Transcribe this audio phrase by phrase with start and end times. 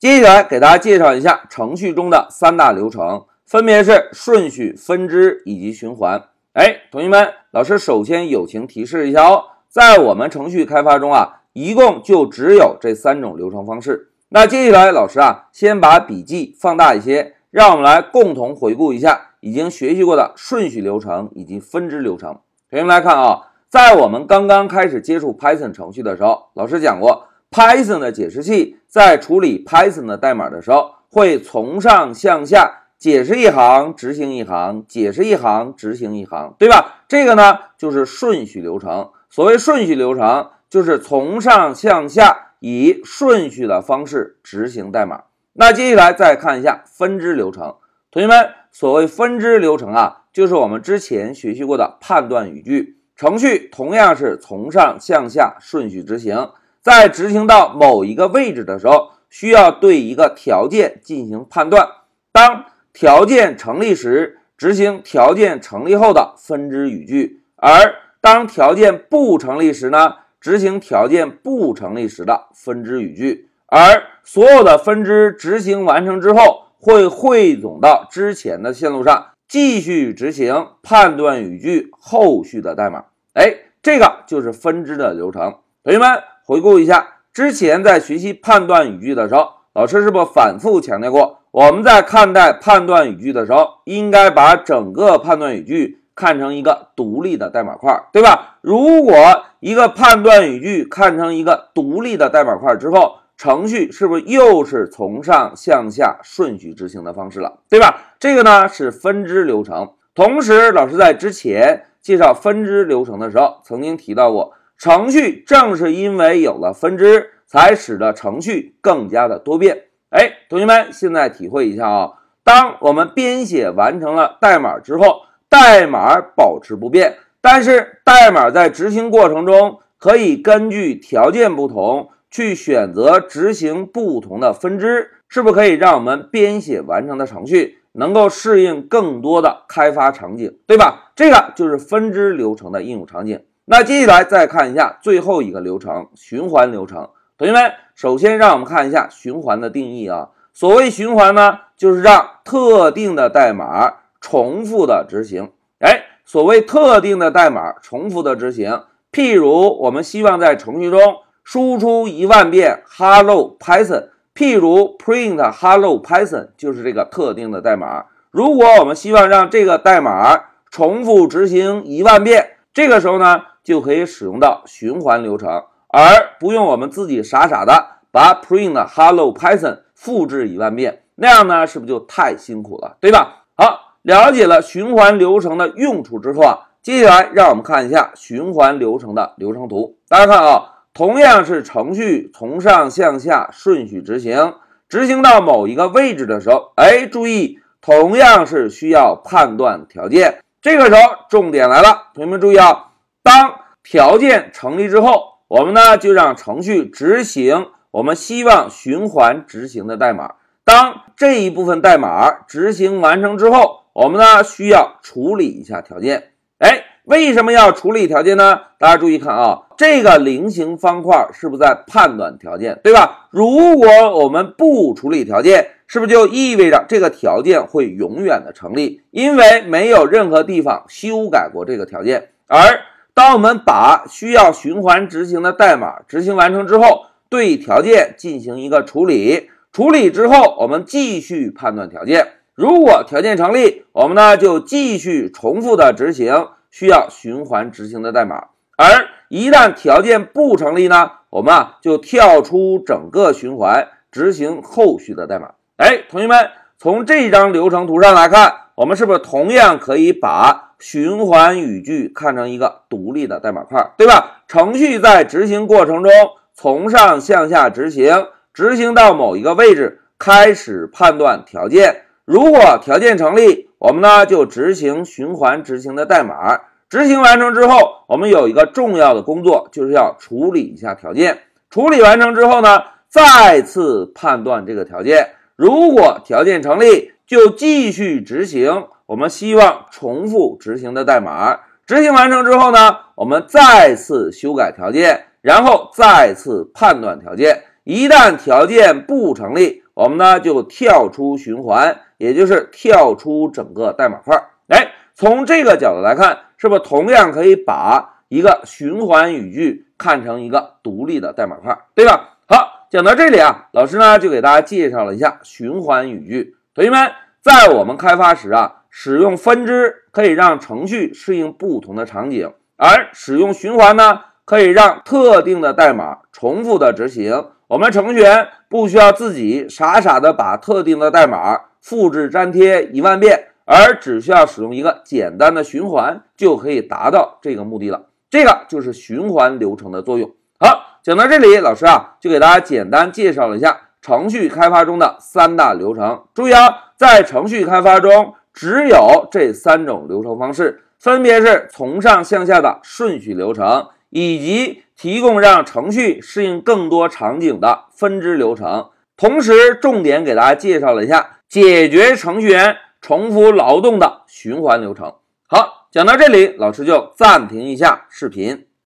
[0.00, 6.24] 接下来给大家介绍一下程序中的三大流程，分别是顺序、分支以及循环。
[6.54, 14.08] 哎，同学们，老师首先友情提示一下哦，在我们程序开发中啊，一共就只有这三种流程方式。
[14.30, 22.38] 那接下来老师啊，先把笔记放大一些，让我们来共同回顾一下已经学习过的顺序流程以及分支流程。
[22.70, 32.76] 同学们来看啊，在我们刚刚开始接触 Python 程序的时候，老师讲过，Python 的解释器在处理 Python 的代码的时候，会从上向下。
[32.98, 37.04] 解释一行，执行一行，解释一行，执行一行，对吧？
[37.08, 39.08] 这个呢就是顺序流程。
[39.30, 45.22] 所谓顺序流程，就是从上向下以顺序的方式执行代码。
[45.54, 47.76] 那接下来再看一下分支流程。
[48.10, 52.98] 同学们，所谓分支流程啊，就是我们之前学习过的判断语句。
[53.16, 56.50] 程序同样是从上向下顺序执行，
[56.82, 61.86] 在执行到某一个位置的时候，需要对一个条件进行判断。
[62.32, 73.48] 当条件成立时执行条件成立后的分支语句，而当条件不成立时呢，执行条件不成立时的分支语句。
[73.66, 83.04] 而所有的分支执行完成之后，会汇总到之前的线路上，继续执行判断语句后续的代码。
[83.34, 85.56] 哎，这个就是分支的流程。
[85.82, 91.38] 同学们回顾一下，之前在学习判断语句的时候，老师是不是反复强调过？
[91.52, 98.58] 我们在看待判断语句的时候，应该把整个判断语句看成一个独立的代码块，对吧？
[98.60, 99.14] 如果
[99.60, 108.02] 一个判断语句看成一个独立的代码块之后，程序是不是又是从上向下顺序执行的方式了，对吧？
[108.18, 109.92] 这个呢是分支流程。
[110.14, 119.82] 同时，老师在之前介绍分支流程的时候，曾经提到过，程序正是因为有了分支，才使得程序更加的多变。
[120.08, 122.12] 哎，同学们，现在体会一下啊！
[122.42, 141.12] 当我们编写完成了代码之后，代码保持不变，但是代码在执行过程中可以根据条件不同去选择执行不同的分支，是不是可以让我们编写完成的程序能够适应更多的开发场景，对吧？
[141.14, 143.42] 这个就是分支流程的应用场景。
[143.70, 147.08] 那接下来再看一下最后一个流程——循环流程。
[147.38, 150.30] 同学们，首先让我们看一下循环的定义啊。
[150.52, 155.52] 所谓循环呢，就是让特定的代码重复的执行。
[155.78, 158.82] 哎，所谓特定的代码重复的执行，
[159.12, 168.06] 譬如我们希望在程序中输出一万遍 Hello Python，譬如 print Hello Python 就是这个特定的代码。
[168.32, 175.64] 如果我们希望让这个代码重复执行一万遍，这个时候呢，就可以使用到循环流程。
[175.88, 183.44] 而不用我们自己傻傻的把 print hello Python 复制一万遍，那样呢，是不是就太辛苦了，对吧？
[183.56, 189.96] 好，了解了循环流程的用处之后啊，接下来让我们看一下循环流程的流程图。
[190.08, 194.54] 大家看啊，同样是程序从上向下顺序执行，
[194.88, 200.38] 执行到某一个位置的时候，哎，注意，同样是需要判断条件。
[200.62, 202.89] 这个时候重点来了，同学们注意啊，
[203.22, 205.28] 当条件成立之后。
[205.50, 210.34] 我们呢就让程序执行我们希望循环执行的代码。
[210.64, 216.30] 当这一部分代码执行完成之后，我们呢需要处理一下条件。
[216.58, 218.60] 哎，为什么要处理条件呢？
[218.78, 223.26] 大家注意看啊，这个菱形方块是不是在判断条件，对吧？
[223.32, 223.88] 如果
[224.20, 229.02] 我们不处理条件，是不是就意味着这个条件会永远的成立？
[229.10, 232.82] 因为没有任何地方修改过这个条件，而。
[233.20, 242.28] 当我们把需要循环执行的代码执行完成之后，对条件进行一个处理，处理之后，我们继续判断条件。
[242.54, 248.44] 如果条件成立，我们呢就继续重复的执行需要循环执行的代码。
[248.78, 255.50] 而一旦条件不成立呢，我们啊就跳出整个循环执行后续的代码。
[255.76, 260.72] 哎，同学们，从这张流程图上来看，我们是不是同样可以把？
[260.78, 264.40] 循环语句看成一个独立的代码块，对吧？
[264.48, 266.10] 程序在执行过程中
[266.54, 272.04] 从上向下执行，执行到某一个位置开始判断条件。
[272.24, 276.58] 如果条件成立，我们呢就执行循环执行的代码。
[276.88, 281.40] 执行完成之后，我们有一个重要的工作，就是要处理一下条件。
[281.68, 285.32] 处理完成之后呢，再次判断这个条件。
[285.54, 288.88] 如果条件成立，就继续执行。
[289.06, 297.62] 我们希望重复执行的代码执行完成之后呢，我们再次修改条件，然后再次判断条件。
[297.84, 304.36] 一旦条件不成立，我们呢就跳出循环，也就是跳出整个代码块。
[304.66, 312.38] 哎，从这个角度来看，是不是同样可以把一个循环语句看成一个独立的代码块，对吧？
[312.48, 316.56] 好，讲到这里啊，老师呢就给大家介绍了一下循环语句。
[316.72, 317.10] 同学们，
[317.42, 324.20] 在我们开发时啊，使用分支可以让程序适应不同的场景，而使用循环呢？
[324.44, 338.06] 可以让特定的代码重复的执行，我们程序员不需要自己傻傻的把特定的代码复制粘贴一万遍，而只需要使用一个简单的循环就可以达到这个目的了。
[338.28, 340.30] 这个就是循环流程的作用。
[340.60, 346.24] 好，讲到这里，老师啊就给大家简单介绍了一下程序开发中的三大流程。
[346.34, 353.88] 注意啊，在程序开发中只有这三种流程方式，分别是从上向下的顺序流程。
[354.12, 365.14] 以及提供让程序适应更多场景的分支流程，同时重点给大家介绍了一下解决程序员重复劳动的循环流程。
[365.46, 368.66] 好，讲到这里，老师就暂停一下视频。